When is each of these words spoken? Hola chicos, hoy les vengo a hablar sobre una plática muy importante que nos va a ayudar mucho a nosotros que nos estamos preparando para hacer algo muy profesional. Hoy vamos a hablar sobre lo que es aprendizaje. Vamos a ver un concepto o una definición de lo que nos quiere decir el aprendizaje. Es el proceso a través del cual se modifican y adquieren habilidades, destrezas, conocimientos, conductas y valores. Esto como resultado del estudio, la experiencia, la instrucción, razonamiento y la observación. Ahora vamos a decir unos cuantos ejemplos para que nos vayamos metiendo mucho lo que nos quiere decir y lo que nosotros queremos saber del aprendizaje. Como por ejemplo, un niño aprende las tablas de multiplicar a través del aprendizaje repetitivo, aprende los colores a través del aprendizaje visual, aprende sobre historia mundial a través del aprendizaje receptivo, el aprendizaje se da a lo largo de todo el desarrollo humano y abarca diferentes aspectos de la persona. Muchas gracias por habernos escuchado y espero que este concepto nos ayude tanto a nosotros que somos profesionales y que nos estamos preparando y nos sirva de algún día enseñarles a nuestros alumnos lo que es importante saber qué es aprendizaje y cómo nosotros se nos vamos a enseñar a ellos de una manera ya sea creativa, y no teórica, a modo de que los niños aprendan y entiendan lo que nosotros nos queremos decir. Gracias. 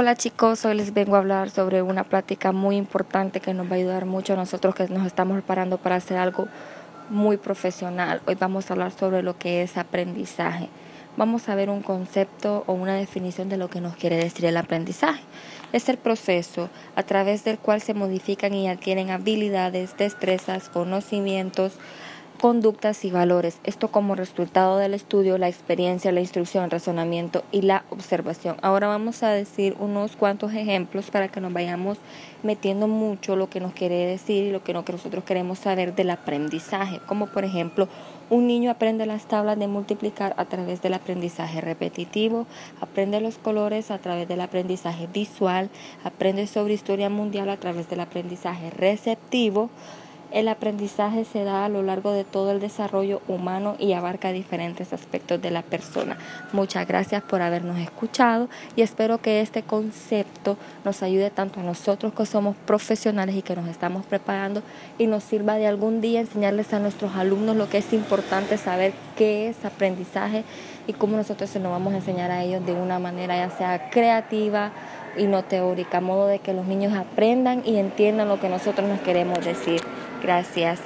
Hola 0.00 0.16
chicos, 0.16 0.64
hoy 0.64 0.76
les 0.76 0.94
vengo 0.94 1.16
a 1.16 1.18
hablar 1.18 1.50
sobre 1.50 1.82
una 1.82 2.04
plática 2.04 2.52
muy 2.52 2.76
importante 2.76 3.40
que 3.40 3.52
nos 3.52 3.66
va 3.66 3.72
a 3.72 3.78
ayudar 3.80 4.06
mucho 4.06 4.32
a 4.32 4.36
nosotros 4.36 4.74
que 4.74 4.88
nos 4.88 5.06
estamos 5.06 5.34
preparando 5.34 5.76
para 5.76 5.96
hacer 5.96 6.16
algo 6.16 6.48
muy 7.10 7.36
profesional. 7.36 8.22
Hoy 8.26 8.34
vamos 8.34 8.70
a 8.70 8.72
hablar 8.72 8.92
sobre 8.92 9.22
lo 9.22 9.36
que 9.36 9.60
es 9.60 9.76
aprendizaje. 9.76 10.70
Vamos 11.18 11.50
a 11.50 11.54
ver 11.54 11.68
un 11.68 11.82
concepto 11.82 12.64
o 12.66 12.72
una 12.72 12.94
definición 12.94 13.50
de 13.50 13.58
lo 13.58 13.68
que 13.68 13.82
nos 13.82 13.94
quiere 13.94 14.16
decir 14.16 14.46
el 14.46 14.56
aprendizaje. 14.56 15.20
Es 15.74 15.90
el 15.90 15.98
proceso 15.98 16.70
a 16.96 17.02
través 17.02 17.44
del 17.44 17.58
cual 17.58 17.82
se 17.82 17.92
modifican 17.92 18.54
y 18.54 18.70
adquieren 18.70 19.10
habilidades, 19.10 19.98
destrezas, 19.98 20.70
conocimientos, 20.70 21.74
conductas 22.40 23.04
y 23.04 23.10
valores. 23.10 23.58
Esto 23.64 23.88
como 23.88 24.14
resultado 24.14 24.78
del 24.78 24.94
estudio, 24.94 25.36
la 25.36 25.48
experiencia, 25.48 26.10
la 26.10 26.20
instrucción, 26.20 26.70
razonamiento 26.70 27.44
y 27.52 27.62
la 27.62 27.84
observación. 27.90 28.56
Ahora 28.62 28.86
vamos 28.86 29.22
a 29.22 29.28
decir 29.28 29.76
unos 29.78 30.16
cuantos 30.16 30.54
ejemplos 30.54 31.10
para 31.10 31.28
que 31.28 31.40
nos 31.40 31.52
vayamos 31.52 31.98
metiendo 32.42 32.88
mucho 32.88 33.36
lo 33.36 33.50
que 33.50 33.60
nos 33.60 33.74
quiere 33.74 34.06
decir 34.06 34.44
y 34.44 34.52
lo 34.52 34.64
que 34.64 34.72
nosotros 34.72 35.22
queremos 35.24 35.58
saber 35.58 35.94
del 35.94 36.08
aprendizaje. 36.08 37.00
Como 37.06 37.26
por 37.26 37.44
ejemplo, 37.44 37.88
un 38.30 38.46
niño 38.46 38.70
aprende 38.70 39.04
las 39.04 39.26
tablas 39.26 39.58
de 39.58 39.68
multiplicar 39.68 40.34
a 40.38 40.46
través 40.46 40.80
del 40.80 40.94
aprendizaje 40.94 41.60
repetitivo, 41.60 42.46
aprende 42.80 43.20
los 43.20 43.36
colores 43.36 43.90
a 43.90 43.98
través 43.98 44.26
del 44.28 44.40
aprendizaje 44.40 45.08
visual, 45.12 45.68
aprende 46.04 46.46
sobre 46.46 46.72
historia 46.72 47.10
mundial 47.10 47.50
a 47.50 47.58
través 47.58 47.90
del 47.90 48.00
aprendizaje 48.00 48.70
receptivo, 48.70 49.68
el 50.32 50.48
aprendizaje 50.48 51.24
se 51.24 51.44
da 51.44 51.64
a 51.64 51.68
lo 51.68 51.82
largo 51.82 52.12
de 52.12 52.24
todo 52.24 52.52
el 52.52 52.60
desarrollo 52.60 53.20
humano 53.28 53.76
y 53.78 53.92
abarca 53.92 54.32
diferentes 54.32 54.92
aspectos 54.92 55.40
de 55.42 55.50
la 55.50 55.62
persona. 55.62 56.16
Muchas 56.52 56.86
gracias 56.86 57.22
por 57.22 57.42
habernos 57.42 57.78
escuchado 57.78 58.48
y 58.76 58.82
espero 58.82 59.18
que 59.18 59.40
este 59.40 59.62
concepto 59.62 60.56
nos 60.84 61.02
ayude 61.02 61.30
tanto 61.30 61.60
a 61.60 61.62
nosotros 61.62 62.12
que 62.12 62.26
somos 62.26 62.56
profesionales 62.66 63.34
y 63.34 63.42
que 63.42 63.56
nos 63.56 63.68
estamos 63.68 64.06
preparando 64.06 64.62
y 64.98 65.06
nos 65.06 65.24
sirva 65.24 65.56
de 65.56 65.66
algún 65.66 66.00
día 66.00 66.20
enseñarles 66.20 66.72
a 66.72 66.78
nuestros 66.78 67.16
alumnos 67.16 67.56
lo 67.56 67.68
que 67.68 67.78
es 67.78 67.92
importante 67.92 68.56
saber 68.56 68.92
qué 69.16 69.48
es 69.48 69.64
aprendizaje 69.64 70.44
y 70.86 70.92
cómo 70.92 71.16
nosotros 71.16 71.50
se 71.50 71.60
nos 71.60 71.72
vamos 71.72 71.92
a 71.92 71.96
enseñar 71.96 72.30
a 72.30 72.42
ellos 72.42 72.64
de 72.64 72.72
una 72.72 72.98
manera 72.98 73.36
ya 73.36 73.50
sea 73.56 73.90
creativa, 73.90 74.72
y 75.16 75.24
no 75.24 75.42
teórica, 75.42 75.98
a 75.98 76.00
modo 76.00 76.26
de 76.26 76.38
que 76.38 76.52
los 76.52 76.66
niños 76.66 76.94
aprendan 76.94 77.62
y 77.64 77.78
entiendan 77.78 78.28
lo 78.28 78.40
que 78.40 78.48
nosotros 78.48 78.88
nos 78.88 79.00
queremos 79.00 79.44
decir. 79.44 79.80
Gracias. 80.20 80.80